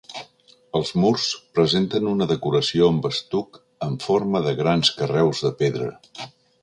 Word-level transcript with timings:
Els 0.77 0.93
murs 1.01 1.25
presenten 1.57 2.09
una 2.13 2.27
decoració 2.31 2.89
amb 2.93 3.05
estuc 3.11 3.61
en 3.89 4.01
forma 4.07 4.43
de 4.47 4.55
grans 4.63 4.93
carreus 5.03 5.45
de 5.47 5.53
pedra. 5.61 5.93